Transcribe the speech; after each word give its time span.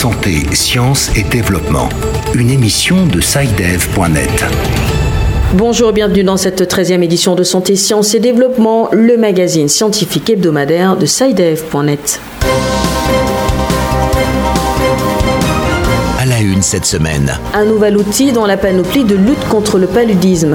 Santé, 0.00 0.46
Sciences 0.54 1.14
et 1.14 1.24
Développement, 1.24 1.90
une 2.34 2.48
émission 2.48 3.06
de 3.06 3.20
SciDev.net. 3.20 4.46
Bonjour, 5.52 5.92
bienvenue 5.92 6.24
dans 6.24 6.38
cette 6.38 6.62
13e 6.62 7.02
édition 7.02 7.34
de 7.34 7.42
Santé, 7.42 7.76
Sciences 7.76 8.14
et 8.14 8.18
Développement, 8.18 8.88
le 8.92 9.18
magazine 9.18 9.68
scientifique 9.68 10.30
hebdomadaire 10.30 10.96
de 10.96 11.04
SciDev.net. 11.04 12.18
cette 16.62 16.84
semaine. 16.84 17.38
Un 17.54 17.64
nouvel 17.64 17.96
outil 17.96 18.32
dans 18.32 18.46
la 18.46 18.56
panoplie 18.56 19.04
de 19.04 19.14
lutte 19.14 19.48
contre 19.48 19.78
le 19.78 19.86
paludisme. 19.86 20.54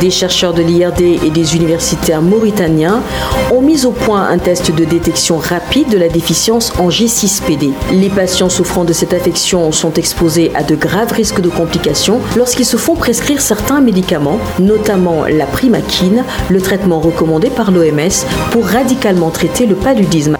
Des 0.00 0.10
chercheurs 0.10 0.54
de 0.54 0.62
l'IRD 0.62 1.00
et 1.00 1.30
des 1.30 1.56
universitaires 1.56 2.22
mauritaniens 2.22 3.02
ont 3.50 3.60
mis 3.60 3.86
au 3.86 3.90
point 3.90 4.28
un 4.28 4.38
test 4.38 4.74
de 4.74 4.84
détection 4.84 5.38
rapide 5.38 5.88
de 5.88 5.98
la 5.98 6.08
déficience 6.08 6.72
en 6.78 6.88
G6PD. 6.88 7.72
Les 7.92 8.08
patients 8.08 8.48
souffrant 8.48 8.84
de 8.84 8.92
cette 8.92 9.12
affection 9.12 9.72
sont 9.72 9.94
exposés 9.94 10.52
à 10.54 10.62
de 10.62 10.74
graves 10.74 11.12
risques 11.12 11.40
de 11.40 11.48
complications 11.48 12.20
lorsqu'ils 12.36 12.66
se 12.66 12.76
font 12.76 12.94
prescrire 12.94 13.40
certains 13.40 13.80
médicaments, 13.80 14.38
notamment 14.58 15.24
la 15.26 15.46
primaquine, 15.46 16.24
le 16.48 16.60
traitement 16.60 17.00
recommandé 17.00 17.50
par 17.50 17.70
l'OMS 17.70 18.26
pour 18.50 18.66
radicalement 18.66 19.30
traiter 19.30 19.66
le 19.66 19.74
paludisme. 19.74 20.36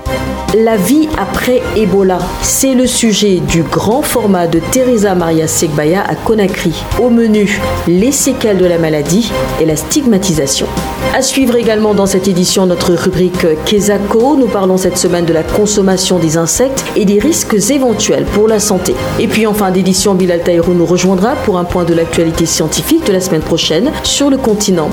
La 0.56 0.76
vie 0.76 1.08
après 1.16 1.62
Ebola, 1.76 2.18
c'est 2.42 2.74
le 2.74 2.88
sujet 2.88 3.36
du 3.36 3.62
grand 3.62 4.02
format 4.02 4.48
de 4.48 4.58
Teresa 4.58 5.14
Maria 5.14 5.46
Segbaya 5.46 6.02
à 6.02 6.16
Conakry. 6.16 6.74
Au 7.00 7.08
menu, 7.08 7.60
les 7.86 8.10
séquelles 8.10 8.58
de 8.58 8.64
la 8.64 8.78
maladie 8.78 9.30
et 9.60 9.64
la 9.64 9.76
stigmatisation. 9.76 10.66
À 11.14 11.22
suivre 11.22 11.54
également 11.54 11.94
dans 11.94 12.06
cette 12.06 12.26
édition 12.26 12.66
notre 12.66 12.94
rubrique 12.94 13.46
Kezako. 13.64 14.34
Nous 14.34 14.48
parlons 14.48 14.76
cette 14.76 14.98
semaine 14.98 15.24
de 15.24 15.32
la 15.32 15.44
consommation 15.44 16.18
des 16.18 16.36
insectes 16.36 16.84
et 16.96 17.04
des 17.04 17.20
risques 17.20 17.54
éventuels 17.70 18.24
pour 18.24 18.48
la 18.48 18.58
santé. 18.58 18.96
Et 19.20 19.28
puis 19.28 19.46
en 19.46 19.54
fin 19.54 19.70
d'édition, 19.70 20.14
Bilal 20.14 20.42
Taïrou 20.42 20.74
nous 20.74 20.86
rejoindra 20.86 21.36
pour 21.36 21.58
un 21.58 21.64
point 21.64 21.84
de 21.84 21.94
l'actualité 21.94 22.44
scientifique 22.44 23.06
de 23.06 23.12
la 23.12 23.20
semaine 23.20 23.42
prochaine 23.42 23.92
sur 24.02 24.30
le 24.30 24.36
continent. 24.36 24.90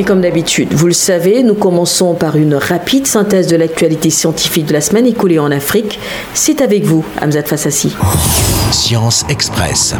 Mais 0.00 0.06
comme 0.06 0.22
d'habitude, 0.22 0.72
vous 0.72 0.86
le 0.86 0.94
savez, 0.94 1.42
nous 1.42 1.52
commençons 1.52 2.14
par 2.14 2.36
une 2.36 2.54
rapide 2.54 3.06
synthèse 3.06 3.48
de 3.48 3.56
l'actualité 3.56 4.08
scientifique 4.08 4.64
de 4.64 4.72
la 4.72 4.80
semaine 4.80 5.04
écoulée 5.06 5.38
en 5.38 5.50
Afrique. 5.50 6.00
C'est 6.32 6.62
avec 6.62 6.84
vous, 6.84 7.04
Hamzat 7.20 7.42
Fassassi. 7.42 7.94
Science 8.72 9.26
Express. 9.28 9.94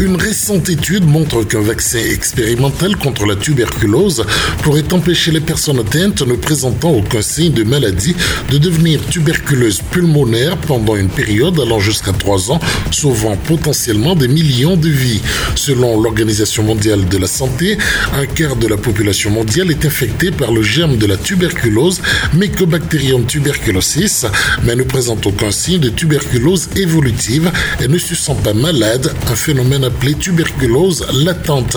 Une 0.00 0.16
récente 0.16 0.70
étude 0.70 1.04
montre 1.04 1.44
qu'un 1.44 1.60
vaccin 1.60 1.98
expérimental 1.98 2.96
contre 2.96 3.26
la 3.26 3.36
tuberculose 3.36 4.24
pourrait 4.62 4.90
empêcher 4.94 5.30
les 5.30 5.40
personnes 5.40 5.78
atteintes 5.78 6.22
ne 6.22 6.36
présentant 6.36 6.90
aucun 6.90 7.20
signe 7.20 7.52
de 7.52 7.64
maladie 7.64 8.16
de 8.50 8.56
devenir 8.56 9.04
tuberculeuses 9.10 9.82
pulmonaires 9.90 10.56
pendant 10.56 10.96
une 10.96 11.10
période 11.10 11.60
allant 11.60 11.80
jusqu'à 11.80 12.12
trois 12.12 12.50
ans, 12.50 12.60
sauvant 12.90 13.36
potentiellement 13.36 14.14
des 14.14 14.28
millions 14.28 14.78
de 14.78 14.88
vies. 14.88 15.20
Selon 15.54 16.00
l'Organisation 16.00 16.62
mondiale 16.62 17.06
de 17.06 17.18
la 17.18 17.26
santé, 17.26 17.76
un 18.14 18.24
quart 18.24 18.56
de 18.56 18.68
la 18.68 18.78
population 18.78 19.30
mondiale 19.30 19.70
est 19.70 19.84
infectée 19.84 20.30
par 20.30 20.50
le 20.50 20.62
germe 20.62 20.96
de 20.96 21.04
la 21.04 21.18
tuberculose, 21.18 22.00
Mycobacterium 22.32 23.26
tuberculosis, 23.26 24.24
mais 24.64 24.76
ne 24.76 24.82
présente 24.82 25.26
aucun 25.26 25.50
signe 25.50 25.78
de 25.78 25.90
tuberculose 25.90 26.70
évolutive 26.76 27.52
et 27.82 27.88
ne 27.88 27.98
se 27.98 28.14
sent 28.14 28.36
pas 28.42 28.54
malade, 28.54 29.12
un 29.30 29.36
phénomène 29.36 29.89
appelée 29.90 30.14
tuberculose 30.14 31.04
latente. 31.24 31.76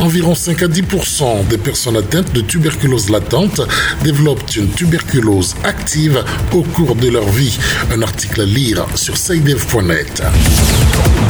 Environ 0.00 0.34
5 0.34 0.62
à 0.62 0.66
10% 0.66 1.46
des 1.48 1.58
personnes 1.58 1.96
atteintes 1.96 2.32
de 2.32 2.40
tuberculose 2.40 3.08
latente 3.08 3.60
développent 4.02 4.56
une 4.56 4.68
tuberculose 4.68 5.54
active 5.62 6.24
au 6.52 6.62
cours 6.62 6.96
de 6.96 7.08
leur 7.08 7.28
vie. 7.28 7.56
Un 7.94 8.02
article 8.02 8.40
à 8.40 8.46
lire 8.46 8.84
sur 8.96 9.16
saidev.net. 9.16 10.22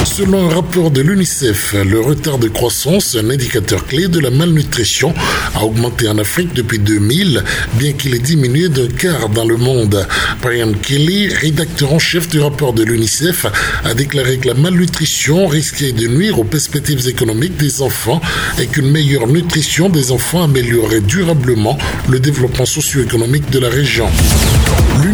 Selon 0.04 0.50
un 0.50 0.54
rapport 0.54 0.90
de 0.90 1.00
l'UNICEF, 1.00 1.74
le 1.74 2.00
retard 2.00 2.38
de 2.38 2.48
croissance, 2.48 3.14
un 3.14 3.30
indicateur 3.30 3.86
clé 3.86 4.08
de 4.08 4.18
la 4.18 4.30
malnutrition, 4.30 5.14
a 5.54 5.64
augmenté 5.64 6.08
en 6.08 6.18
Afrique 6.18 6.52
depuis 6.54 6.80
2000, 6.80 7.44
bien 7.74 7.92
qu'il 7.92 8.14
ait 8.14 8.18
diminué 8.18 8.68
d'un 8.68 8.88
quart 8.88 9.28
dans 9.28 9.44
le 9.44 9.56
monde. 9.56 10.06
Brian 10.42 10.72
Kelly, 10.72 11.28
rédacteur 11.28 11.92
en 11.92 11.98
chef 11.98 12.28
du 12.28 12.40
rapport 12.40 12.72
de 12.72 12.82
l'UNICEF, 12.82 13.46
a 13.84 13.94
déclaré 13.94 14.38
que 14.38 14.48
la 14.48 14.54
malnutrition 14.54 15.46
risquait 15.46 15.92
de 15.92 16.08
nuire 16.08 16.21
aux 16.30 16.44
perspectives 16.44 17.08
économiques 17.08 17.56
des 17.56 17.82
enfants 17.82 18.20
et 18.60 18.66
qu'une 18.66 18.90
meilleure 18.90 19.26
nutrition 19.26 19.88
des 19.88 20.12
enfants 20.12 20.44
améliorerait 20.44 21.00
durablement 21.00 21.76
le 22.08 22.20
développement 22.20 22.66
socio-économique 22.66 23.50
de 23.50 23.58
la 23.58 23.68
région. 23.68 24.06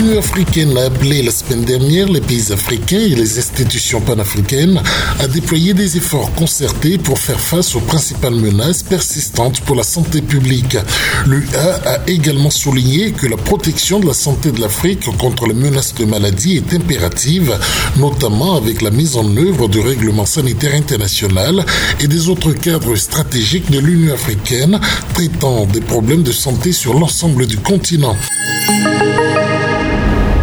L'Union 0.09 0.21
africaine 0.21 0.79
a 0.79 0.85
appelé 0.85 1.23
la 1.23 1.31
semaine 1.31 1.65
dernière 1.67 2.09
les 2.09 2.23
pays 2.23 2.51
africains 2.51 2.99
et 2.99 3.15
les 3.15 3.39
institutions 3.39 4.01
panafricaines 4.01 4.81
à 5.21 5.29
déployer 5.29 5.75
des 5.75 5.99
efforts 5.99 6.33
concertés 6.33 6.97
pour 6.97 7.19
faire 7.19 7.39
face 7.39 7.75
aux 7.75 7.81
principales 7.81 8.35
menaces 8.35 8.83
persistantes 8.83 9.61
pour 9.61 9.77
la 9.77 9.83
santé 9.83 10.23
publique. 10.23 10.79
L'UA 11.27 11.75
a 11.85 11.99
également 12.07 12.49
souligné 12.49 13.13
que 13.13 13.27
la 13.27 13.37
protection 13.37 14.01
de 14.01 14.07
la 14.07 14.15
santé 14.15 14.51
de 14.51 14.63
l'Afrique 14.63 15.05
contre 15.19 15.47
les 15.47 15.53
menaces 15.53 15.95
de 15.95 16.07
maladie 16.07 16.57
est 16.57 16.73
impérative, 16.73 17.59
notamment 17.99 18.57
avec 18.57 18.81
la 18.81 18.91
mise 18.91 19.15
en 19.15 19.37
œuvre 19.37 19.69
du 19.69 19.81
règlement 19.81 20.25
sanitaire 20.25 20.75
international 20.75 21.67
et 22.01 22.09
des 22.09 22.31
autres 22.31 22.53
cadres 22.53 22.97
stratégiques 22.97 23.71
de 23.71 23.79
l'Union 23.79 24.15
africaine 24.15 24.81
traitant 25.13 25.67
des 25.67 25.83
problèmes 25.83 26.23
de 26.23 26.33
santé 26.33 26.73
sur 26.73 26.99
l'ensemble 26.99 27.47
du 27.47 27.59
continent. 27.59 28.17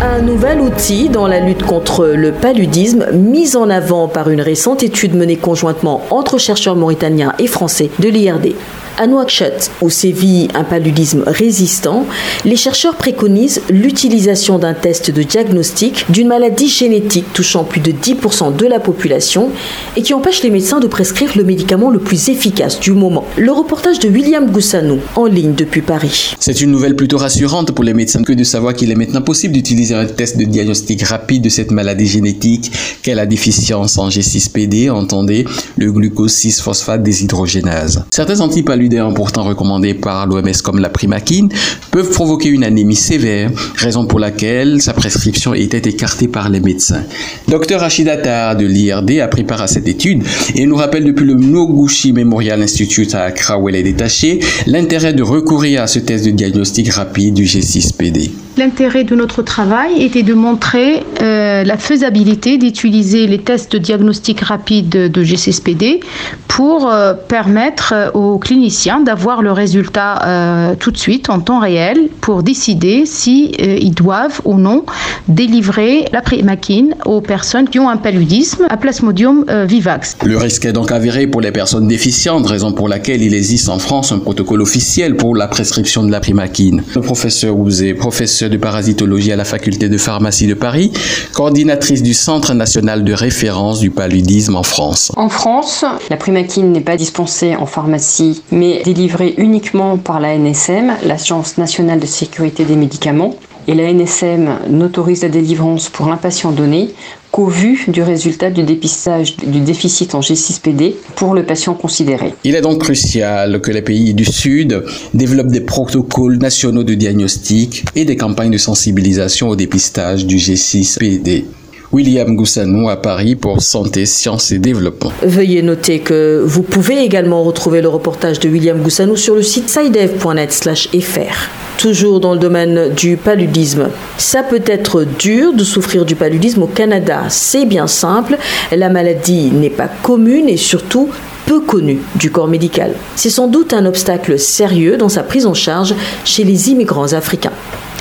Un 0.05 0.21
nouvel 0.21 0.61
outil 0.61 1.09
dans 1.09 1.25
la 1.25 1.39
lutte 1.39 1.63
contre 1.63 2.05
le 2.05 2.31
paludisme, 2.31 3.07
mis 3.11 3.57
en 3.57 3.71
avant 3.71 4.07
par 4.07 4.29
une 4.29 4.39
récente 4.39 4.83
étude 4.83 5.15
menée 5.15 5.35
conjointement 5.35 6.03
entre 6.11 6.37
chercheurs 6.37 6.75
mauritaniens 6.75 7.33
et 7.39 7.47
français 7.47 7.89
de 7.97 8.09
l'IRD. 8.09 8.53
À 8.97 9.07
Nouakchott, 9.07 9.71
où 9.81 9.89
sévit 9.89 10.47
un 10.53 10.63
paludisme 10.63 11.23
résistant, 11.27 12.05
les 12.45 12.55
chercheurs 12.55 12.95
préconisent 12.95 13.61
l'utilisation 13.69 14.57
d'un 14.57 14.73
test 14.73 15.11
de 15.11 15.21
diagnostic 15.21 16.05
d'une 16.09 16.29
maladie 16.29 16.69
génétique 16.69 17.25
touchant 17.33 17.65
plus 17.65 17.81
de 17.81 17.91
10% 17.91 18.55
de 18.55 18.65
la 18.65 18.79
population 18.79 19.49
et 19.97 20.01
qui 20.01 20.13
empêche 20.13 20.43
les 20.43 20.49
médecins 20.49 20.79
de 20.79 20.87
prescrire 20.87 21.35
le 21.35 21.43
médicament 21.43 21.89
le 21.89 21.99
plus 21.99 22.29
efficace 22.29 22.79
du 22.79 22.93
moment. 22.93 23.25
Le 23.35 23.51
reportage 23.51 23.99
de 23.99 24.07
William 24.07 24.49
Goussanou, 24.49 24.99
en 25.17 25.25
ligne 25.25 25.55
depuis 25.55 25.81
Paris. 25.81 26.33
C'est 26.39 26.61
une 26.61 26.71
nouvelle 26.71 26.95
plutôt 26.95 27.17
rassurante 27.17 27.73
pour 27.73 27.83
les 27.83 27.93
médecins 27.93 28.23
que 28.23 28.31
de 28.31 28.45
savoir 28.45 28.73
qu'il 28.73 28.91
est 28.91 28.95
maintenant 28.95 29.21
possible 29.21 29.53
d'utiliser 29.53 29.93
un 29.93 30.05
test 30.05 30.37
de 30.37 30.45
diagnostic 30.45 31.01
rapide 31.01 31.43
de 31.43 31.49
cette 31.49 31.71
maladie 31.71 32.07
génétique 32.07 32.71
qu'est 33.03 33.15
la 33.15 33.25
déficience 33.25 33.97
en 33.97 34.07
G6PD, 34.07 34.89
entendez, 34.89 35.45
le 35.75 35.91
glucose 35.91 36.33
6-phosphate 36.33 37.03
déshydrogénase. 37.03 38.05
Certains 38.11 38.39
antipaludismes 38.39 38.84
pourtant 39.13 39.43
recommandés 39.43 39.93
par 39.93 40.27
l'OMS 40.27 40.61
comme 40.63 40.79
la 40.79 40.89
primaquine, 40.89 41.49
peuvent 41.91 42.09
provoquer 42.09 42.49
une 42.49 42.63
anémie 42.63 42.95
sévère, 42.95 43.51
raison 43.75 44.05
pour 44.05 44.19
laquelle 44.19 44.81
sa 44.81 44.93
prescription 44.93 45.53
était 45.53 45.89
écartée 45.89 46.27
par 46.27 46.49
les 46.49 46.59
médecins. 46.59 47.03
Dr 47.47 47.79
Rachid 47.79 48.07
Attar 48.07 48.55
de 48.55 48.65
l'IRD 48.65 49.19
a 49.21 49.27
pris 49.27 49.43
part 49.43 49.61
à 49.61 49.67
cette 49.67 49.87
étude 49.87 50.23
et 50.55 50.65
nous 50.65 50.75
rappelle 50.75 51.03
depuis 51.03 51.25
le 51.25 51.35
Noguchi 51.35 52.13
Memorial 52.13 52.61
Institute 52.61 53.13
à 53.15 53.23
Accra 53.23 53.57
où 53.57 53.69
elle 53.69 53.75
est 53.75 53.83
détachée 53.83 54.39
l'intérêt 54.67 55.13
de 55.13 55.23
recourir 55.23 55.81
à 55.81 55.87
ce 55.87 55.99
test 55.99 56.25
de 56.25 56.31
diagnostic 56.31 56.89
rapide 56.89 57.33
du 57.33 57.45
G6PD. 57.45 58.44
L'intérêt 58.57 59.03
de 59.03 59.15
notre 59.15 59.41
travail 59.41 60.01
était 60.01 60.23
de 60.23 60.33
montrer 60.33 61.03
euh, 61.21 61.65
la 61.65 61.77
faisabilité 61.77 62.57
d'utiliser 62.57 63.27
les 63.27 63.39
tests 63.39 63.73
de 63.73 63.77
diagnostic 63.77 64.39
rapide 64.39 65.11
de 65.11 65.23
G6PD 65.23 65.99
pour 66.47 66.89
euh, 66.89 67.13
permettre 67.13 67.93
euh, 67.93 68.11
aux 68.11 68.37
cliniciens 68.37 69.01
d'avoir 69.01 69.41
le 69.41 69.51
résultat 69.51 70.75
tout 70.79 70.91
de 70.91 70.97
suite 70.97 71.29
en 71.29 71.39
temps 71.39 71.59
réel 71.59 72.09
pour 72.21 72.43
décider 72.43 73.05
si 73.05 73.51
ils 73.57 73.93
doivent 73.93 74.41
ou 74.45 74.55
non 74.57 74.85
délivrer 75.27 76.05
la 76.11 76.21
primaquine 76.21 76.95
aux 77.05 77.21
personnes 77.21 77.67
qui 77.67 77.79
ont 77.79 77.89
un 77.89 77.97
paludisme 77.97 78.65
à 78.69 78.77
Plasmodium 78.77 79.45
vivax. 79.65 80.17
Le 80.23 80.37
risque 80.37 80.65
est 80.65 80.73
donc 80.73 80.91
avéré 80.91 81.27
pour 81.27 81.41
les 81.41 81.51
personnes 81.51 81.87
déficientes, 81.87 82.47
raison 82.47 82.71
pour 82.71 82.87
laquelle 82.87 83.21
il 83.21 83.33
existe 83.33 83.69
en 83.69 83.79
France 83.79 84.11
un 84.11 84.19
protocole 84.19 84.61
officiel 84.61 85.15
pour 85.15 85.35
la 85.35 85.47
prescription 85.47 86.03
de 86.03 86.11
la 86.11 86.19
primaquine. 86.19 86.83
Le 86.95 87.01
professeur 87.01 87.57
Ouzé, 87.57 87.93
professeur 87.93 88.44
de 88.49 88.57
parasitologie 88.57 89.31
à 89.31 89.35
la 89.35 89.45
faculté 89.45 89.89
de 89.89 89.97
pharmacie 89.97 90.47
de 90.47 90.53
Paris, 90.53 90.91
coordinatrice 91.33 92.03
du 92.03 92.13
Centre 92.13 92.53
national 92.53 93.03
de 93.03 93.13
référence 93.13 93.79
du 93.79 93.91
paludisme 93.91 94.55
en 94.55 94.63
France. 94.63 95.11
En 95.15 95.29
France, 95.29 95.85
la 96.09 96.17
primaquine 96.17 96.71
n'est 96.71 96.81
pas 96.81 96.97
dispensée 96.97 97.55
en 97.55 97.65
pharmacie, 97.65 98.41
mais 98.51 98.81
délivrée 98.83 99.33
uniquement 99.37 99.97
par 99.97 100.19
la 100.19 100.37
NSM, 100.37 100.93
l'Agence 101.05 101.57
nationale 101.57 101.99
de 101.99 102.05
sécurité 102.05 102.65
des 102.65 102.75
médicaments. 102.75 103.35
Et 103.67 103.73
la 103.73 103.91
NSM 103.91 104.59
n'autorise 104.69 105.23
la 105.23 105.29
délivrance 105.29 105.89
pour 105.89 106.11
un 106.11 106.17
patient 106.17 106.51
donné 106.51 106.93
qu'au 107.35 107.47
vu 107.47 107.83
du 107.89 108.01
résultat 108.01 108.49
du 108.49 108.63
dépistage 108.63 109.35
du 109.35 109.59
déficit 109.59 110.15
en 110.15 110.21
G6PD 110.21 110.93
pour 111.17 111.33
le 111.33 111.45
patient 111.45 111.73
considéré. 111.73 112.33
Il 112.45 112.55
est 112.55 112.61
donc 112.61 112.79
crucial 112.79 113.59
que 113.59 113.71
les 113.71 113.81
pays 113.81 114.13
du 114.13 114.23
Sud 114.23 114.85
développent 115.13 115.51
des 115.51 115.59
protocoles 115.59 116.37
nationaux 116.37 116.85
de 116.85 116.93
diagnostic 116.93 117.83
et 117.93 118.05
des 118.05 118.15
campagnes 118.15 118.51
de 118.51 118.57
sensibilisation 118.57 119.49
au 119.49 119.57
dépistage 119.57 120.25
du 120.25 120.37
G6PD. 120.37 121.43
William 121.91 122.35
Goussanou 122.35 122.89
à 122.89 123.01
Paris 123.01 123.35
pour 123.35 123.61
Santé, 123.61 124.05
Sciences 124.05 124.51
et 124.51 124.59
Développement. 124.59 125.11
Veuillez 125.23 125.61
noter 125.61 125.99
que 125.99 126.43
vous 126.45 126.63
pouvez 126.63 127.03
également 127.03 127.43
retrouver 127.43 127.81
le 127.81 127.89
reportage 127.89 128.39
de 128.39 128.49
William 128.49 128.81
Goussanou 128.81 129.15
sur 129.15 129.35
le 129.35 129.41
site 129.41 129.69
sidev.net/fr. 129.69 131.49
Toujours 131.77 132.19
dans 132.19 132.33
le 132.33 132.39
domaine 132.39 132.93
du 132.93 133.17
paludisme. 133.17 133.89
Ça 134.17 134.43
peut 134.43 134.63
être 134.65 135.03
dur 135.03 135.53
de 135.53 135.63
souffrir 135.63 136.05
du 136.05 136.15
paludisme 136.15 136.63
au 136.63 136.67
Canada. 136.67 137.23
C'est 137.29 137.65
bien 137.65 137.87
simple. 137.87 138.37
La 138.75 138.89
maladie 138.89 139.51
n'est 139.51 139.69
pas 139.69 139.89
commune 140.01 140.49
et 140.49 140.57
surtout 140.57 141.09
peu 141.45 141.59
connue 141.59 141.99
du 142.15 142.31
corps 142.31 142.47
médical. 142.47 142.93
C'est 143.15 143.29
sans 143.29 143.47
doute 143.47 143.73
un 143.73 143.85
obstacle 143.85 144.39
sérieux 144.39 144.97
dans 144.97 145.09
sa 145.09 145.23
prise 145.23 145.45
en 145.45 145.53
charge 145.53 145.95
chez 146.23 146.43
les 146.43 146.69
immigrants 146.69 147.13
africains. 147.13 147.51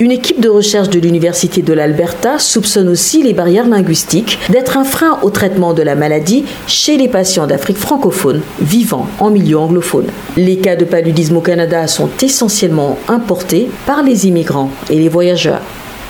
Une 0.00 0.10
équipe 0.10 0.40
de 0.40 0.48
recherche 0.48 0.88
de 0.88 0.98
l'Université 0.98 1.62
de 1.62 1.72
l'Alberta 1.72 2.40
soupçonne 2.40 2.88
aussi 2.88 3.22
les 3.22 3.32
barrières 3.32 3.68
linguistiques 3.68 4.40
d'être 4.48 4.76
un 4.76 4.82
frein 4.82 5.20
au 5.22 5.30
traitement 5.30 5.72
de 5.72 5.82
la 5.82 5.94
maladie 5.94 6.44
chez 6.66 6.96
les 6.96 7.06
patients 7.06 7.46
d'Afrique 7.46 7.76
francophone 7.76 8.40
vivant 8.60 9.06
en 9.20 9.30
milieu 9.30 9.56
anglophone. 9.56 10.06
Les 10.36 10.56
cas 10.56 10.74
de 10.74 10.84
paludisme 10.84 11.36
au 11.36 11.40
Canada 11.40 11.86
sont 11.86 12.10
essentiellement 12.20 12.98
importés 13.06 13.70
par 13.86 14.02
les 14.02 14.26
immigrants 14.26 14.70
et 14.90 14.98
les 14.98 15.08
voyageurs. 15.08 15.62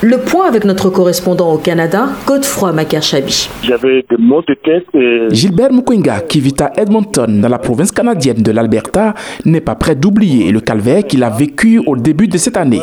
Le 0.04 0.18
point 0.18 0.46
avec 0.46 0.66
notre 0.66 0.90
correspondant 0.90 1.50
au 1.50 1.56
Canada, 1.56 2.10
Godefroy 2.26 2.72
Makerchabi. 2.72 3.48
J'avais 3.62 4.04
des 4.10 4.18
maux 4.18 4.42
de 4.46 4.52
tête. 4.52 4.84
Et... 4.92 5.34
Gilbert 5.34 5.72
Mukwinga, 5.72 6.20
qui 6.20 6.40
vit 6.40 6.54
à 6.60 6.78
Edmonton, 6.78 7.40
dans 7.40 7.48
la 7.48 7.58
province 7.58 7.90
canadienne 7.90 8.42
de 8.42 8.50
l'Alberta, 8.52 9.14
n'est 9.46 9.62
pas 9.62 9.76
prêt 9.76 9.94
d'oublier 9.94 10.52
le 10.52 10.60
calvaire 10.60 11.06
qu'il 11.06 11.22
a 11.22 11.30
vécu 11.30 11.78
au 11.86 11.96
début 11.96 12.28
de 12.28 12.36
cette 12.36 12.58
année. 12.58 12.82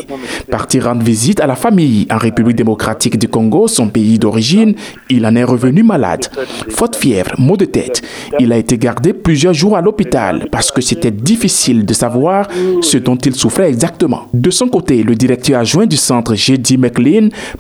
Parti 0.49 0.79
rendre 0.79 1.03
visite 1.03 1.39
à 1.41 1.45
la 1.45 1.53
famille 1.53 2.07
en 2.09 2.17
République 2.17 2.55
démocratique 2.55 3.19
du 3.19 3.27
Congo, 3.27 3.67
son 3.67 3.89
pays 3.89 4.17
d'origine, 4.17 4.73
il 5.07 5.23
en 5.27 5.35
est 5.35 5.43
revenu 5.43 5.83
malade. 5.83 6.25
Faute 6.69 6.95
fièvre, 6.95 7.35
maux 7.37 7.55
de 7.55 7.65
tête. 7.65 8.01
Il 8.39 8.51
a 8.51 8.57
été 8.57 8.79
gardé 8.79 9.13
plusieurs 9.13 9.53
jours 9.53 9.77
à 9.77 9.81
l'hôpital 9.81 10.47
parce 10.51 10.71
que 10.71 10.81
c'était 10.81 11.11
difficile 11.11 11.85
de 11.85 11.93
savoir 11.93 12.47
ce 12.81 12.97
dont 12.97 13.17
il 13.17 13.35
souffrait 13.35 13.69
exactement. 13.69 14.23
De 14.33 14.49
son 14.49 14.69
côté, 14.69 15.03
le 15.03 15.13
directeur 15.13 15.59
adjoint 15.59 15.85
du 15.85 15.97
centre 15.97 16.33
J.D. 16.33 16.77
McLean 16.77 17.10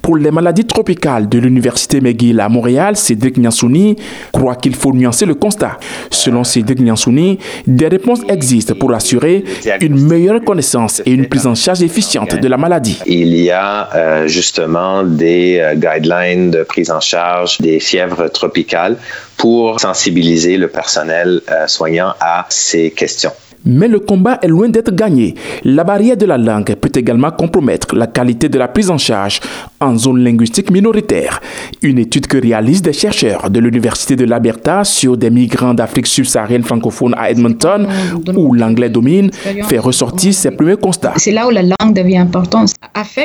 pour 0.01 0.17
les 0.17 0.31
maladies 0.31 0.65
tropicales 0.65 1.27
de 1.27 1.39
l'Université 1.39 2.01
McGill 2.01 2.39
à 2.39 2.49
Montréal, 2.49 2.95
Cédric 2.95 3.37
Nyansouni, 3.37 3.95
croit 4.31 4.55
qu'il 4.55 4.75
faut 4.75 4.93
nuancer 4.93 5.25
le 5.25 5.35
constat. 5.35 5.77
Selon 6.09 6.43
Cédric 6.43 6.79
Nyansouni, 6.79 7.39
des 7.67 7.87
réponses 7.87 8.21
existent 8.27 8.75
pour 8.75 8.93
assurer 8.93 9.43
une 9.81 9.99
meilleure 10.07 10.41
connaissance 10.43 11.01
et 11.05 11.11
une 11.11 11.27
prise 11.27 11.47
en 11.47 11.55
charge 11.55 11.81
efficiente 11.81 12.35
de 12.35 12.47
la 12.47 12.57
maladie. 12.57 12.99
Il 13.05 13.35
y 13.35 13.51
a 13.51 13.89
euh, 13.95 14.27
justement 14.27 15.03
des 15.03 15.59
euh, 15.59 15.75
guidelines 15.75 16.51
de 16.51 16.63
prise 16.63 16.91
en 16.91 16.99
charge 16.99 17.59
des 17.59 17.79
fièvres 17.79 18.27
tropicales 18.29 18.97
pour 19.37 19.79
sensibiliser 19.79 20.57
le 20.57 20.67
personnel 20.67 21.41
euh, 21.49 21.67
soignant 21.67 22.13
à 22.19 22.45
ces 22.49 22.91
questions. 22.91 23.31
Mais 23.65 23.87
le 23.87 23.99
combat 23.99 24.39
est 24.41 24.47
loin 24.47 24.69
d'être 24.69 24.93
gagné. 24.93 25.35
La 25.63 25.83
barrière 25.83 26.17
de 26.17 26.25
la 26.25 26.37
langue 26.37 26.75
peut 26.75 26.91
également 26.95 27.31
compromettre 27.31 27.95
la 27.95 28.07
qualité 28.07 28.49
de 28.49 28.57
la 28.57 28.67
prise 28.67 28.89
en 28.89 28.97
charge 28.97 29.39
en 29.81 29.97
zone 29.97 30.23
linguistique 30.23 30.71
minoritaire. 30.71 31.41
Une 31.81 31.99
étude 31.99 32.27
que 32.27 32.37
réalisent 32.37 32.81
des 32.81 32.93
chercheurs 32.93 33.49
de 33.49 33.59
l'Université 33.59 34.15
de 34.15 34.25
l'Alberta 34.25 34.83
sur 34.83 35.17
des 35.17 35.29
migrants 35.29 35.73
d'Afrique 35.73 36.07
subsaharienne 36.07 36.63
francophone 36.63 37.13
à 37.17 37.31
Edmonton, 37.31 37.87
où 38.35 38.53
l'anglais 38.53 38.89
domine, 38.89 39.31
fait 39.63 39.79
ressortir 39.79 40.33
ses 40.33 40.51
premiers 40.51 40.77
constats. 40.77 41.13
C'est 41.17 41.31
là 41.31 41.47
où 41.47 41.49
la 41.49 41.63
langue 41.63 41.93
devient 41.93 42.17
importante. 42.17 42.73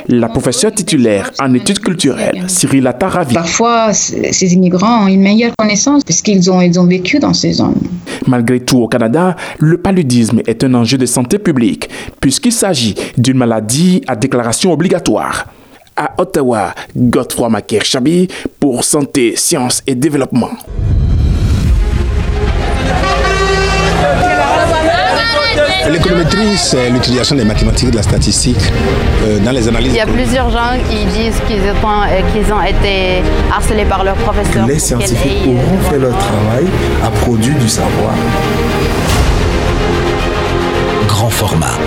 La 0.08 0.28
professeure 0.28 0.72
titulaire 0.72 1.30
en 1.40 1.52
études 1.54 1.80
culturelles, 1.80 2.44
Cyril 2.48 2.86
Ataravi. 2.86 3.34
Parfois, 3.34 3.92
ces 3.92 4.54
immigrants 4.54 5.04
ont 5.04 5.08
une 5.08 5.22
meilleure 5.22 5.52
connaissance 5.56 6.04
puisqu'ils 6.04 6.50
ont, 6.50 6.60
ils 6.60 6.78
ont 6.78 6.86
vécu 6.86 7.18
dans 7.18 7.34
ces 7.34 7.52
zones. 7.52 7.74
Malgré 8.26 8.60
tout, 8.60 8.78
au 8.78 8.88
Canada, 8.88 9.36
le 9.58 9.76
paludisme 9.78 10.40
est 10.46 10.64
un 10.64 10.74
enjeu 10.74 10.98
de 10.98 11.06
santé 11.06 11.38
publique 11.38 11.88
puisqu'il 12.20 12.52
s'agit 12.52 12.94
d'une 13.18 13.36
maladie 13.36 14.02
à 14.06 14.16
déclaration 14.16 14.72
obligatoire. 14.72 15.46
À 15.96 16.12
Ottawa, 16.18 16.74
Godefroy 16.94 17.48
Maker-Chabi 17.48 18.28
pour 18.60 18.84
Santé, 18.84 19.34
Sciences 19.34 19.82
et 19.86 19.94
Développement. 19.94 20.50
L'économétrie, 25.90 26.56
c'est 26.56 26.90
l'utilisation 26.90 27.36
des 27.36 27.44
mathématiques 27.44 27.88
et 27.88 27.92
de 27.92 27.96
la 27.96 28.02
statistique 28.02 28.56
euh, 29.24 29.38
dans 29.38 29.52
les 29.52 29.68
analyses. 29.68 29.92
Il 29.92 29.96
y 29.96 30.00
a 30.00 30.06
plusieurs 30.06 30.50
gens 30.50 30.76
qui 30.90 31.04
disent 31.06 31.40
qu'ils 31.46 31.60
ont, 31.60 32.02
euh, 32.02 32.54
ont 32.54 32.62
été 32.62 33.22
harcelés 33.50 33.84
par 33.84 34.04
leurs 34.04 34.16
professeurs. 34.16 34.66
Les 34.66 34.78
scientifiques 34.78 35.46
auront 35.46 35.90
fait 35.90 35.98
leur 35.98 36.18
travail, 36.18 36.66
à 37.04 37.10
produit 37.10 37.54
du 37.54 37.68
savoir 37.68 38.12
grand 41.16 41.30
format. 41.30 41.78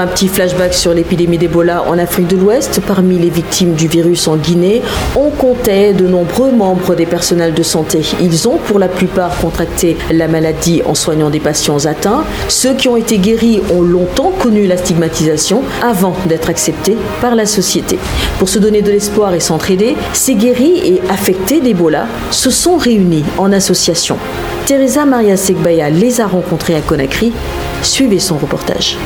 Un 0.00 0.06
petit 0.06 0.28
flashback 0.28 0.72
sur 0.72 0.94
l'épidémie 0.94 1.36
d'Ebola 1.36 1.84
en 1.86 1.98
Afrique 1.98 2.26
de 2.26 2.36
l'Ouest. 2.38 2.80
Parmi 2.86 3.18
les 3.18 3.28
victimes 3.28 3.74
du 3.74 3.86
virus 3.86 4.28
en 4.28 4.36
Guinée, 4.36 4.80
on 5.14 5.28
comptait 5.28 5.92
de 5.92 6.06
nombreux 6.06 6.52
membres 6.52 6.94
des 6.94 7.04
personnels 7.04 7.52
de 7.52 7.62
santé. 7.62 8.00
Ils 8.18 8.48
ont 8.48 8.56
pour 8.56 8.78
la 8.78 8.88
plupart 8.88 9.36
contracté 9.36 9.98
la 10.10 10.26
maladie 10.26 10.80
en 10.86 10.94
soignant 10.94 11.28
des 11.28 11.38
patients 11.38 11.84
atteints. 11.84 12.24
Ceux 12.48 12.72
qui 12.72 12.88
ont 12.88 12.96
été 12.96 13.18
guéris 13.18 13.60
ont 13.70 13.82
longtemps 13.82 14.32
connu 14.40 14.66
la 14.66 14.78
stigmatisation 14.78 15.64
avant 15.82 16.16
d'être 16.24 16.48
acceptés 16.48 16.96
par 17.20 17.34
la 17.34 17.44
société. 17.44 17.98
Pour 18.38 18.48
se 18.48 18.58
donner 18.58 18.80
de 18.80 18.90
l'espoir 18.90 19.34
et 19.34 19.40
s'entraider, 19.40 19.96
ces 20.14 20.34
guéris 20.34 20.78
et 20.82 21.02
affectés 21.10 21.60
d'Ebola 21.60 22.06
se 22.30 22.48
sont 22.48 22.78
réunis 22.78 23.24
en 23.36 23.52
association. 23.52 24.16
Teresa 24.64 25.04
Maria 25.04 25.36
Segbaya 25.36 25.90
les 25.90 26.22
a 26.22 26.26
rencontrés 26.26 26.74
à 26.74 26.80
Conakry. 26.80 27.34
Suivez 27.82 28.18
son 28.18 28.38
reportage. 28.38 28.96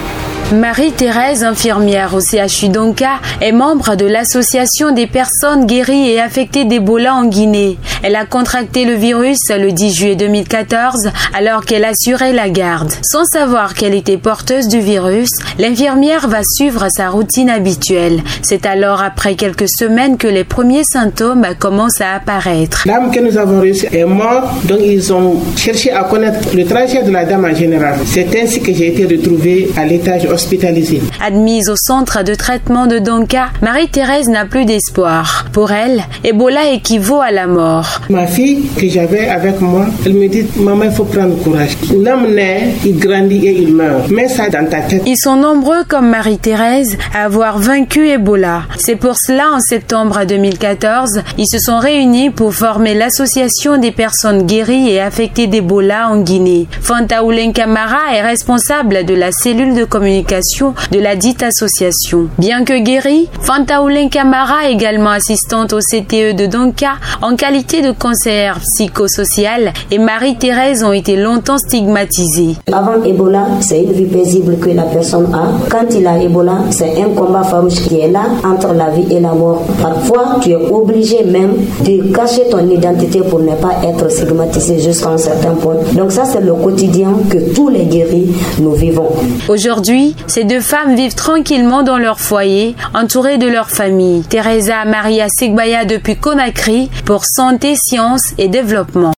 Marie-Thérèse, 0.52 1.42
infirmière 1.42 2.14
au 2.14 2.20
CHU 2.20 2.68
Donka, 2.68 3.20
est 3.40 3.50
membre 3.50 3.96
de 3.96 4.04
l'association 4.04 4.92
des 4.92 5.06
personnes 5.06 5.66
guéries 5.66 6.10
et 6.10 6.20
affectées 6.20 6.64
d'Ebola 6.64 7.14
en 7.14 7.24
Guinée. 7.24 7.78
Elle 8.02 8.14
a 8.14 8.26
contracté 8.26 8.84
le 8.84 8.92
virus 8.94 9.38
le 9.48 9.72
10 9.72 9.94
juillet 9.94 10.16
2014 10.16 11.10
alors 11.34 11.64
qu'elle 11.64 11.84
assurait 11.84 12.34
la 12.34 12.50
garde. 12.50 12.92
Sans 13.02 13.24
savoir 13.24 13.74
qu'elle 13.74 13.94
était 13.94 14.18
porteuse 14.18 14.68
du 14.68 14.80
virus, 14.80 15.30
l'infirmière 15.58 16.28
va 16.28 16.40
suivre 16.44 16.86
sa 16.90 17.08
routine 17.08 17.48
habituelle. 17.48 18.20
C'est 18.42 18.66
alors 18.66 19.02
après 19.02 19.36
quelques 19.36 19.68
semaines 19.68 20.18
que 20.18 20.28
les 20.28 20.44
premiers 20.44 20.84
symptômes 20.84 21.46
commencent 21.58 22.02
à 22.02 22.14
apparaître. 22.14 22.84
La 22.86 23.00
dame 23.00 23.10
que 23.10 23.20
nous 23.20 23.38
avons 23.38 23.60
reçue 23.60 23.86
est 23.90 24.04
morte, 24.04 24.66
donc 24.66 24.80
ils 24.84 25.12
ont 25.12 25.40
cherché 25.56 25.90
à 25.90 26.04
connaître 26.04 26.54
le 26.54 26.64
trajet 26.66 27.02
de 27.02 27.10
la 27.10 27.24
dame 27.24 27.46
en 27.46 27.54
général. 27.54 27.98
C'est 28.04 28.28
ainsi 28.40 28.60
que 28.60 28.72
j'ai 28.72 28.88
été 28.88 29.06
retrouvée 29.06 29.70
à 29.76 29.84
l'étage 29.86 30.26
hospitalisée. 30.34 31.00
Admise 31.24 31.70
au 31.70 31.76
centre 31.76 32.22
de 32.22 32.34
traitement 32.34 32.86
de 32.86 32.98
Donka, 32.98 33.46
Marie-Thérèse 33.62 34.28
n'a 34.28 34.44
plus 34.44 34.64
d'espoir. 34.64 35.46
Pour 35.52 35.72
elle, 35.72 36.02
Ebola 36.24 36.70
équivaut 36.70 37.20
à 37.20 37.30
la 37.30 37.46
mort. 37.46 38.00
Ma 38.10 38.26
fille 38.26 38.68
que 38.76 38.88
j'avais 38.88 39.28
avec 39.28 39.60
moi, 39.60 39.86
elle 40.04 40.14
me 40.14 40.28
dit 40.28 40.44
Maman, 40.56 40.84
il 40.86 40.90
faut 40.90 41.04
prendre 41.04 41.36
courage. 41.42 41.76
L'homme 41.92 42.34
naît, 42.34 42.74
il 42.84 42.98
grandit 42.98 43.46
et 43.46 43.52
il 43.62 43.72
meurt. 43.74 44.10
Mets 44.10 44.28
ça 44.28 44.48
dans 44.48 44.68
ta 44.68 44.80
tête. 44.80 45.02
Ils 45.06 45.16
sont 45.16 45.36
nombreux 45.36 45.84
comme 45.88 46.08
Marie-Thérèse 46.10 46.96
à 47.14 47.24
avoir 47.24 47.58
vaincu 47.58 48.08
Ebola. 48.08 48.62
C'est 48.76 48.96
pour 48.96 49.16
cela, 49.16 49.50
en 49.54 49.60
septembre 49.60 50.24
2014, 50.26 51.22
ils 51.38 51.46
se 51.46 51.58
sont 51.58 51.78
réunis 51.78 52.30
pour 52.30 52.52
former 52.54 52.94
l'association 52.94 53.78
des 53.78 53.92
personnes 53.92 54.42
guéries 54.46 54.90
et 54.90 55.00
affectées 55.00 55.46
d'Ebola 55.46 56.08
en 56.08 56.20
Guinée. 56.20 56.66
Fanta 56.80 57.20
Kamara 57.54 58.14
est 58.14 58.22
responsable 58.22 59.04
de 59.04 59.14
la 59.14 59.30
cellule 59.30 59.74
de 59.74 59.84
communication 59.84 60.23
de 60.24 60.98
la 60.98 61.16
dite 61.16 61.42
association. 61.42 62.28
Bien 62.38 62.64
que 62.64 62.82
guérie, 62.82 63.28
Fanta 63.42 63.80
Kamara, 64.10 64.68
également 64.70 65.10
assistante 65.10 65.74
au 65.74 65.80
CTE 65.80 66.34
de 66.34 66.46
Donka, 66.46 66.94
en 67.20 67.36
qualité 67.36 67.82
de 67.82 67.92
conseillère 67.92 68.58
psychosociale, 68.60 69.72
et 69.90 69.98
Marie-Thérèse 69.98 70.82
ont 70.82 70.92
été 70.92 71.16
longtemps 71.16 71.58
stigmatisées. 71.58 72.56
Avant 72.72 73.02
Ebola, 73.02 73.46
c'est 73.60 73.82
une 73.82 73.92
vie 73.92 74.06
paisible 74.06 74.56
que 74.58 74.70
la 74.70 74.84
personne 74.84 75.28
a. 75.34 75.50
Quand 75.68 75.86
il 75.94 76.06
a 76.06 76.18
Ebola, 76.18 76.58
c'est 76.70 77.02
un 77.02 77.10
combat 77.10 77.42
farouche 77.42 77.82
qui 77.82 78.00
est 78.00 78.10
là 78.10 78.24
entre 78.44 78.72
la 78.72 78.90
vie 78.90 79.14
et 79.14 79.20
la 79.20 79.32
mort. 79.32 79.62
Parfois, 79.80 80.38
tu 80.40 80.50
es 80.50 80.56
obligé 80.56 81.22
même 81.24 81.52
de 81.84 82.14
cacher 82.14 82.48
ton 82.50 82.66
identité 82.68 83.20
pour 83.20 83.40
ne 83.40 83.54
pas 83.56 83.74
être 83.84 84.10
stigmatisé 84.10 84.80
jusqu'à 84.80 85.10
un 85.10 85.18
certain 85.18 85.54
point. 85.54 85.76
Donc 85.92 86.12
ça, 86.12 86.24
c'est 86.24 86.40
le 86.40 86.54
quotidien 86.54 87.12
que 87.28 87.52
tous 87.54 87.68
les 87.68 87.84
guéris 87.84 88.28
nous 88.60 88.72
vivons. 88.72 89.10
Aujourd'hui, 89.48 90.13
Ces 90.26 90.44
deux 90.44 90.60
femmes 90.60 90.94
vivent 90.94 91.14
tranquillement 91.14 91.82
dans 91.82 91.98
leur 91.98 92.20
foyer, 92.20 92.74
entourées 92.94 93.38
de 93.38 93.46
leur 93.46 93.70
famille. 93.70 94.22
Teresa 94.22 94.84
Maria 94.84 95.26
Segbaya 95.28 95.84
depuis 95.84 96.16
Conakry 96.16 96.90
pour 97.04 97.24
Santé, 97.24 97.74
Sciences 97.76 98.34
et 98.38 98.48
Développement. 98.48 99.12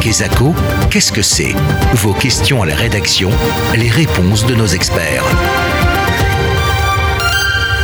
Kesako, 0.00 0.54
qu'est-ce 0.90 1.12
que 1.12 1.22
c'est? 1.22 1.54
Vos 1.94 2.12
questions 2.14 2.62
à 2.62 2.66
la 2.66 2.74
rédaction, 2.74 3.30
les 3.76 3.90
réponses 3.90 4.46
de 4.46 4.54
nos 4.54 4.66
experts. 4.66 5.24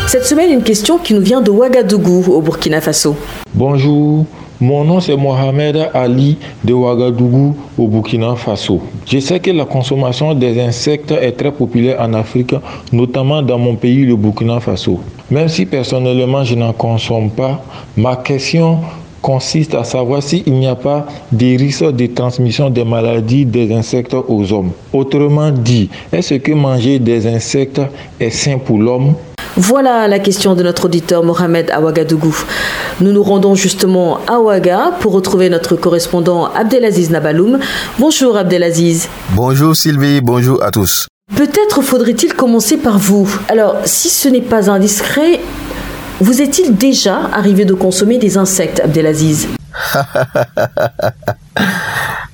Cette 0.07 0.25
semaine, 0.25 0.51
une 0.51 0.63
question 0.63 0.99
qui 0.99 1.13
nous 1.13 1.21
vient 1.23 1.41
de 1.41 1.51
Ouagadougou, 1.51 2.33
au 2.33 2.41
Burkina 2.41 2.81
Faso. 2.81 3.17
Bonjour, 3.53 4.27
mon 4.65 4.83
nom 4.83 4.99
c'est 4.99 5.17
Mohamed 5.17 5.91
Ali 5.93 6.39
de 6.65 6.73
Ouagadougou, 6.73 7.55
au 7.77 7.87
Burkina 7.87 8.35
Faso. 8.35 8.81
Je 9.07 9.19
sais 9.19 9.39
que 9.39 9.51
la 9.51 9.67
consommation 9.67 10.35
des 10.35 10.59
insectes 10.59 11.13
est 11.13 11.33
très 11.33 11.53
populaire 11.53 12.01
en 12.01 12.15
Afrique, 12.15 12.55
notamment 12.91 13.43
dans 13.43 13.59
mon 13.59 13.75
pays, 13.75 14.07
le 14.07 14.17
Burkina 14.17 14.61
Faso. 14.61 15.01
Même 15.31 15.49
si 15.49 15.67
personnellement 15.67 16.45
je 16.45 16.55
n'en 16.55 16.73
consomme 16.73 17.31
pas, 17.31 17.63
ma 17.97 18.17
question 18.17 18.79
consiste 19.21 19.75
à 19.75 19.85
savoir 19.85 20.23
s'il 20.23 20.51
n'y 20.53 20.67
a 20.67 20.75
pas 20.75 21.07
des 21.31 21.57
risques 21.57 21.93
de 21.93 22.07
transmission 22.07 22.71
des 22.71 22.85
maladies 22.85 23.45
des 23.45 23.71
insectes 23.73 24.15
aux 24.15 24.53
hommes. 24.53 24.73
Autrement 24.93 25.51
dit, 25.51 25.91
est-ce 26.11 26.35
que 26.35 26.53
manger 26.53 26.99
des 26.99 27.27
insectes 27.27 27.83
est 28.19 28.31
sain 28.31 28.59
pour 28.59 28.79
l'homme? 28.79 29.15
Voilà 29.57 30.09
la 30.09 30.19
question 30.19 30.55
de 30.55 30.63
notre 30.65 30.87
auditeur 30.87 31.23
Mohamed 31.23 31.71
Ouagadougou. 31.71 32.37
Nous 33.01 33.13
nous 33.13 33.23
rendons 33.23 33.55
justement 33.55 34.19
à 34.27 34.41
Ouaga 34.41 34.93
pour 35.01 35.13
retrouver 35.13 35.49
notre 35.49 35.77
correspondant 35.77 36.47
Abdelaziz 36.55 37.11
Nabaloum. 37.11 37.61
Bonjour 37.99 38.37
Abdelaziz. 38.37 39.09
Bonjour 39.31 39.77
Sylvie, 39.77 40.21
bonjour 40.21 40.63
à 40.63 40.73
tous. 40.73 41.07
Peut-être 41.37 41.83
faudrait-il 41.83 42.35
commencer 42.35 42.77
par 42.77 42.99
vous. 42.99 43.29
Alors, 43.49 43.77
si 43.85 44.11
ce 44.11 44.29
n'est 44.29 44.43
pas 44.43 44.71
indiscret, 44.71 45.41
vous 46.21 46.43
est-il 46.43 46.77
déjà 46.77 47.31
arrivé 47.33 47.65
de 47.65 47.75
consommer 47.75 48.19
des 48.19 48.37
insectes, 48.37 48.81
Abdelaziz? 48.81 49.49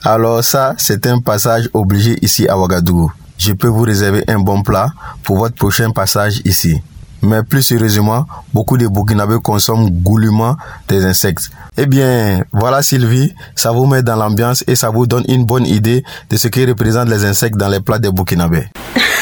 Alors 0.04 0.42
ça, 0.42 0.74
c'est 0.78 1.06
un 1.06 1.20
passage 1.20 1.68
obligé 1.74 2.18
ici 2.22 2.48
à 2.48 2.58
Ouagadougou. 2.58 3.12
Je 3.36 3.52
peux 3.52 3.68
vous 3.68 3.82
réserver 3.82 4.24
un 4.26 4.38
bon 4.38 4.62
plat 4.62 4.88
pour 5.22 5.36
votre 5.36 5.54
prochain 5.54 5.90
passage 5.90 6.40
ici. 6.44 6.80
Mais 7.22 7.42
plus 7.42 7.62
sérieusement, 7.62 8.26
beaucoup 8.54 8.76
de 8.76 8.86
Burkinabés 8.88 9.38
consomment 9.42 9.90
goulûment 9.90 10.56
des 10.88 11.04
insectes. 11.04 11.50
Eh 11.76 11.86
bien, 11.86 12.44
voilà 12.52 12.82
Sylvie, 12.82 13.34
ça 13.54 13.72
vous 13.72 13.86
met 13.86 14.02
dans 14.02 14.16
l'ambiance 14.16 14.64
et 14.66 14.74
ça 14.74 14.90
vous 14.90 15.06
donne 15.06 15.24
une 15.28 15.44
bonne 15.44 15.66
idée 15.66 16.02
de 16.30 16.36
ce 16.36 16.48
que 16.48 16.66
représentent 16.66 17.08
les 17.08 17.24
insectes 17.24 17.56
dans 17.56 17.68
les 17.68 17.80
plats 17.80 17.98
des 17.98 18.10
Burkinabés. 18.10 18.68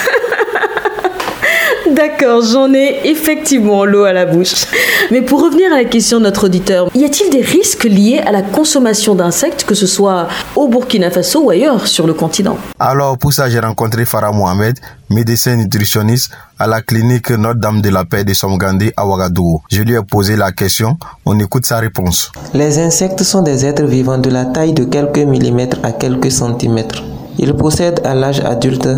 D'accord, 1.98 2.42
j'en 2.42 2.72
ai 2.74 3.00
effectivement 3.06 3.84
l'eau 3.84 4.04
à 4.04 4.12
la 4.12 4.24
bouche. 4.24 4.66
Mais 5.10 5.20
pour 5.20 5.42
revenir 5.42 5.72
à 5.72 5.78
la 5.78 5.84
question 5.84 6.18
de 6.18 6.22
notre 6.22 6.44
auditeur, 6.44 6.88
y 6.94 7.04
a-t-il 7.04 7.28
des 7.28 7.40
risques 7.40 7.82
liés 7.82 8.20
à 8.24 8.30
la 8.30 8.42
consommation 8.42 9.16
d'insectes, 9.16 9.64
que 9.64 9.74
ce 9.74 9.88
soit 9.88 10.28
au 10.54 10.68
Burkina 10.68 11.10
Faso 11.10 11.46
ou 11.46 11.50
ailleurs 11.50 11.88
sur 11.88 12.06
le 12.06 12.14
continent? 12.14 12.56
Alors 12.78 13.18
pour 13.18 13.32
ça, 13.32 13.50
j'ai 13.50 13.58
rencontré 13.58 14.04
Farah 14.04 14.30
Mohamed, 14.30 14.78
médecin 15.10 15.56
nutritionniste 15.56 16.30
à 16.56 16.68
la 16.68 16.82
clinique 16.82 17.30
Notre-Dame 17.30 17.82
de 17.82 17.88
la 17.88 18.04
Paix 18.04 18.22
de 18.22 18.32
Somgandé 18.32 18.92
à 18.96 19.04
Ouagadougou. 19.04 19.62
Je 19.68 19.82
lui 19.82 19.94
ai 19.94 20.02
posé 20.08 20.36
la 20.36 20.52
question, 20.52 20.98
on 21.26 21.36
écoute 21.40 21.66
sa 21.66 21.78
réponse. 21.80 22.30
Les 22.54 22.78
insectes 22.78 23.24
sont 23.24 23.42
des 23.42 23.66
êtres 23.66 23.86
vivants 23.86 24.18
de 24.18 24.30
la 24.30 24.44
taille 24.44 24.72
de 24.72 24.84
quelques 24.84 25.18
millimètres 25.18 25.78
à 25.82 25.90
quelques 25.90 26.30
centimètres. 26.30 27.02
Ils 27.40 27.54
possèdent 27.54 28.02
à 28.04 28.14
l'âge 28.14 28.38
adulte 28.38 28.88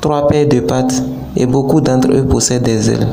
trois 0.00 0.26
paires 0.28 0.48
de 0.48 0.60
pattes 0.60 1.02
et 1.36 1.46
beaucoup 1.46 1.80
d'entre 1.80 2.12
eux 2.12 2.24
possèdent 2.24 2.62
des 2.62 2.90
ailes. 2.90 3.06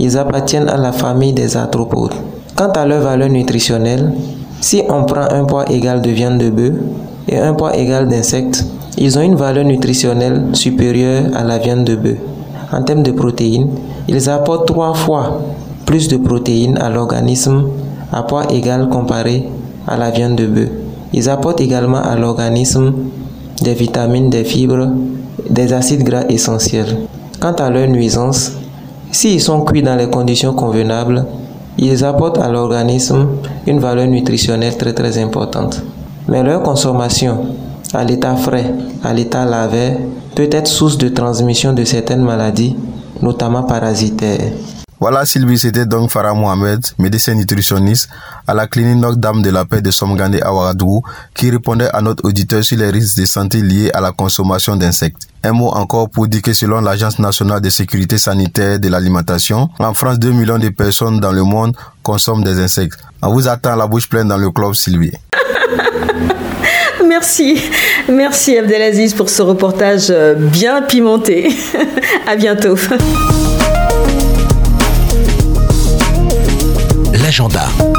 Ils 0.00 0.16
appartiennent 0.16 0.68
à 0.68 0.76
la 0.76 0.92
famille 0.92 1.32
des 1.32 1.56
arthropodes. 1.56 2.14
Quant 2.54 2.70
à 2.70 2.86
leur 2.86 3.02
valeur 3.02 3.28
nutritionnelle, 3.28 4.12
si 4.60 4.82
on 4.88 5.04
prend 5.04 5.28
un 5.30 5.44
poids 5.44 5.70
égal 5.70 6.02
de 6.02 6.10
viande 6.10 6.38
de 6.38 6.50
bœuf 6.50 6.74
et 7.28 7.38
un 7.38 7.54
poids 7.54 7.76
égal 7.76 8.08
d'insectes, 8.08 8.64
ils 8.96 9.16
ont 9.18 9.22
une 9.22 9.36
valeur 9.36 9.64
nutritionnelle 9.64 10.46
supérieure 10.52 11.24
à 11.34 11.44
la 11.44 11.58
viande 11.58 11.84
de 11.84 11.94
bœuf. 11.94 12.18
En 12.72 12.82
termes 12.82 13.02
de 13.02 13.12
protéines, 13.12 13.68
ils 14.08 14.28
apportent 14.28 14.66
trois 14.66 14.94
fois 14.94 15.40
plus 15.86 16.08
de 16.08 16.16
protéines 16.16 16.76
à 16.78 16.90
l'organisme 16.90 17.64
à 18.12 18.22
poids 18.22 18.50
égal 18.50 18.88
comparé 18.88 19.48
à 19.86 19.96
la 19.96 20.10
viande 20.10 20.36
de 20.36 20.46
bœuf. 20.46 20.68
Ils 21.12 21.28
apportent 21.28 21.60
également 21.60 22.02
à 22.02 22.16
l'organisme 22.16 22.92
des 23.62 23.74
vitamines, 23.74 24.30
des 24.30 24.44
fibres, 24.44 24.88
des 25.48 25.72
acides 25.72 26.02
gras 26.04 26.24
essentiels. 26.28 26.96
Quant 27.40 27.52
à 27.52 27.70
leur 27.70 27.86
nuisance, 27.86 28.52
s'ils 29.12 29.40
sont 29.40 29.60
cuits 29.64 29.82
dans 29.82 29.94
les 29.94 30.10
conditions 30.10 30.54
convenables, 30.54 31.24
ils 31.78 32.04
apportent 32.04 32.38
à 32.38 32.48
l'organisme 32.48 33.28
une 33.66 33.78
valeur 33.78 34.08
nutritionnelle 34.08 34.76
très 34.76 34.92
très 34.92 35.18
importante. 35.18 35.80
Mais 36.26 36.42
leur 36.42 36.62
consommation 36.64 37.46
à 37.94 38.02
l'état 38.02 38.34
frais, 38.34 38.74
à 39.04 39.14
l'état 39.14 39.44
lavé, 39.44 39.98
peut 40.34 40.48
être 40.50 40.66
source 40.66 40.98
de 40.98 41.08
transmission 41.10 41.72
de 41.72 41.84
certaines 41.84 42.22
maladies, 42.22 42.76
notamment 43.22 43.62
parasitaires. 43.62 44.52
Voilà 45.00 45.24
Sylvie, 45.24 45.58
c'était 45.58 45.86
donc 45.86 46.10
Farah 46.10 46.34
Mohamed, 46.34 46.80
médecin 46.98 47.34
nutritionniste 47.34 48.08
à 48.48 48.54
la 48.54 48.66
clinique 48.66 48.96
Notre-Dame 48.96 49.42
de 49.42 49.50
la 49.50 49.64
Paix 49.64 49.80
de 49.80 49.92
Somgandé 49.92 50.40
à 50.40 50.52
Ouagadougou, 50.52 51.02
qui 51.34 51.50
répondait 51.50 51.88
à 51.92 52.00
notre 52.00 52.24
auditeur 52.24 52.64
sur 52.64 52.76
les 52.78 52.90
risques 52.90 53.16
de 53.18 53.24
santé 53.24 53.62
liés 53.62 53.90
à 53.94 54.00
la 54.00 54.10
consommation 54.10 54.74
d'insectes. 54.76 55.28
Un 55.44 55.52
mot 55.52 55.68
encore 55.68 56.10
pour 56.10 56.26
dire 56.26 56.42
que 56.42 56.52
selon 56.52 56.80
l'Agence 56.80 57.20
nationale 57.20 57.60
de 57.60 57.70
sécurité 57.70 58.18
sanitaire 58.18 58.80
de 58.80 58.88
l'alimentation, 58.88 59.68
en 59.78 59.94
France, 59.94 60.18
2 60.18 60.32
millions 60.32 60.58
de 60.58 60.70
personnes 60.70 61.20
dans 61.20 61.32
le 61.32 61.44
monde 61.44 61.76
consomment 62.02 62.42
des 62.42 62.58
insectes. 62.58 62.98
On 63.22 63.32
vous 63.32 63.46
attend 63.46 63.76
la 63.76 63.86
bouche 63.86 64.08
pleine 64.08 64.26
dans 64.26 64.36
le 64.36 64.50
club 64.50 64.74
Sylvie. 64.74 65.12
Merci, 67.08 67.60
merci 68.08 68.56
Abdelaziz 68.58 69.14
pour 69.14 69.28
ce 69.28 69.42
reportage 69.42 70.06
euh, 70.10 70.34
bien 70.34 70.82
pimenté. 70.82 71.48
à 72.26 72.36
bientôt. 72.36 72.76
L'agenda. 77.38 77.97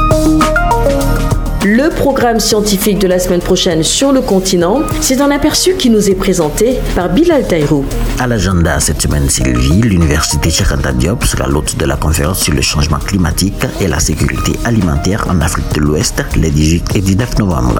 Le 1.80 1.88
programme 1.88 2.42
scientifique 2.42 3.00
de 3.00 3.08
la 3.08 3.20
semaine 3.20 3.40
prochaine 3.40 3.84
sur 3.84 4.12
le 4.12 4.20
continent, 4.20 4.82
c'est 5.00 5.22
un 5.22 5.32
aperçu 5.32 5.76
qui 5.76 5.90
nous 5.90 6.10
est 6.10 6.16
présenté 6.16 6.78
par 6.94 7.08
Bilal 7.08 7.48
Taïrou. 7.48 7.86
À 8.20 8.28
l'agenda 8.28 8.82
cette 8.82 9.02
semaine, 9.02 9.30
Sylvie, 9.30 9.80
l'université 9.80 10.50
Cheikh 10.50 10.68
Diop 10.98 11.24
sera 11.24 11.48
l'hôte 11.48 11.78
de 11.78 11.86
la 11.86 11.96
conférence 11.96 12.42
sur 12.42 12.54
le 12.54 12.62
changement 12.62 12.98
climatique 12.98 13.64
et 13.80 13.88
la 13.88 14.02
sécurité 14.02 14.60
alimentaire 14.66 15.26
en 15.30 15.40
Afrique 15.40 15.74
de 15.74 15.80
l'Ouest 15.80 16.22
les 16.36 16.50
18 16.50 16.98
et 16.98 17.00
19 17.00 17.38
novembre. 17.38 17.80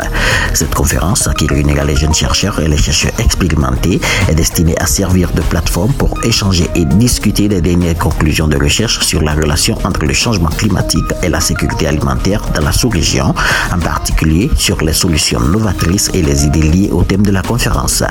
Cette 0.54 0.74
conférence, 0.74 1.28
qui 1.38 1.48
réunit 1.48 1.76
les 1.86 1.96
jeunes 1.98 2.14
chercheurs 2.14 2.58
et 2.62 2.70
les 2.70 2.78
chercheurs 2.78 3.12
expérimentés, 3.20 4.00
est 4.30 4.36
destinée 4.36 4.78
à 4.80 4.86
servir 4.86 5.30
de 5.34 5.42
plateforme 5.42 5.92
pour 5.92 6.18
échanger 6.24 6.70
et 6.74 6.86
discuter 6.86 7.50
des 7.50 7.60
dernières 7.60 7.98
conclusions 7.98 8.48
de 8.48 8.56
recherche 8.56 9.02
sur 9.02 9.22
la 9.22 9.34
relation 9.34 9.78
entre 9.84 10.06
le 10.06 10.14
changement 10.14 10.50
climatique 10.50 11.12
et 11.22 11.28
la 11.28 11.42
sécurité 11.42 11.88
alimentaire 11.88 12.42
dans 12.56 12.64
la 12.64 12.72
sous-région 12.72 13.36
en 13.74 13.89
particulier 13.90 14.52
sur 14.56 14.78
les 14.84 14.94
solutions 14.94 15.40
novatrices 15.40 16.12
et 16.14 16.22
les 16.22 16.46
idées 16.46 16.62
liées 16.74 16.92
au 16.92 17.02
thème 17.04 17.24
de 17.24 17.32
la 17.32 17.42
conférence. 17.42 18.04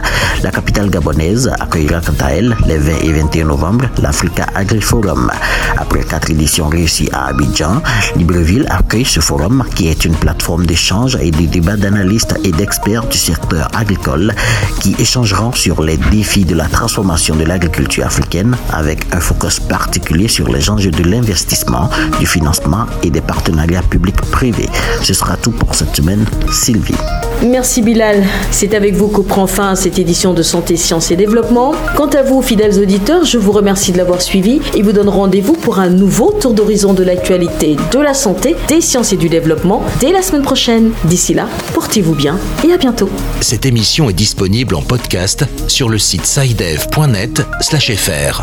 La 0.42 0.50
capitale 0.50 0.90
gabonaise 0.90 1.48
accueillera 1.60 2.00
quant 2.00 2.24
à 2.26 2.30
elle 2.30 2.56
les 2.66 2.78
20 2.78 2.92
et 3.04 3.12
21 3.12 3.44
novembre 3.44 3.84
l'Africa 4.02 4.46
AgriForum. 4.56 5.30
Après 5.76 6.02
quatre 6.02 6.30
éditions 6.30 6.68
réussies 6.68 7.08
à 7.12 7.26
Abidjan, 7.26 7.80
Libreville 8.16 8.66
accueille 8.70 9.04
ce 9.04 9.20
forum 9.20 9.62
qui 9.76 9.86
est 9.86 10.04
une 10.04 10.16
plateforme 10.16 10.66
d'échange 10.66 11.16
et 11.20 11.30
de 11.30 11.46
débat 11.46 11.76
d'analystes 11.76 12.34
et 12.42 12.50
d'experts 12.50 13.06
du 13.06 13.18
secteur 13.18 13.68
agricole 13.76 14.34
qui 14.80 14.96
échangeront 14.98 15.52
sur 15.52 15.82
les 15.84 15.96
défis 15.96 16.44
de 16.44 16.56
la 16.56 16.66
transformation 16.66 17.36
de 17.36 17.44
l'agriculture 17.44 18.04
africaine 18.04 18.56
avec 18.72 19.06
un 19.14 19.20
focus 19.20 19.60
particulier 19.60 20.26
sur 20.26 20.48
les 20.48 20.70
enjeux 20.70 20.90
de 20.90 21.04
l'investissement, 21.04 21.88
du 22.18 22.26
financement 22.26 22.86
et 23.04 23.10
des 23.10 23.20
partenariats 23.20 23.82
publics-privés. 23.82 24.68
Ce 25.02 25.14
sera 25.14 25.36
tout 25.36 25.52
pour 25.58 25.74
cette 25.74 25.96
semaine, 25.96 26.24
Sylvie. 26.52 26.94
Merci 27.42 27.82
Bilal. 27.82 28.24
C'est 28.50 28.74
avec 28.74 28.94
vous 28.94 29.08
que 29.08 29.20
prend 29.20 29.46
fin 29.46 29.76
cette 29.76 29.98
édition 29.98 30.34
de 30.34 30.42
Santé, 30.42 30.76
Sciences 30.76 31.10
et 31.10 31.16
Développement. 31.16 31.72
Quant 31.96 32.08
à 32.08 32.22
vous, 32.22 32.42
fidèles 32.42 32.80
auditeurs, 32.80 33.24
je 33.24 33.38
vous 33.38 33.52
remercie 33.52 33.92
de 33.92 33.96
l'avoir 33.96 34.20
suivi 34.20 34.60
et 34.74 34.82
vous 34.82 34.92
donne 34.92 35.08
rendez-vous 35.08 35.52
pour 35.52 35.78
un 35.78 35.88
nouveau 35.88 36.32
tour 36.32 36.52
d'horizon 36.52 36.94
de 36.94 37.04
l'actualité 37.04 37.76
de 37.92 38.00
la 38.00 38.14
santé, 38.14 38.56
des 38.66 38.80
sciences 38.80 39.12
et 39.12 39.16
du 39.16 39.28
développement 39.28 39.84
dès 40.00 40.12
la 40.12 40.22
semaine 40.22 40.42
prochaine. 40.42 40.90
D'ici 41.04 41.34
là, 41.34 41.48
portez-vous 41.74 42.14
bien 42.14 42.38
et 42.66 42.72
à 42.72 42.76
bientôt. 42.76 43.08
Cette 43.40 43.66
émission 43.66 44.10
est 44.10 44.14
disponible 44.14 44.74
en 44.74 44.82
podcast 44.82 45.44
sur 45.68 45.88
le 45.88 45.98
site 45.98 46.26
sidev.net/fr. 46.26 48.42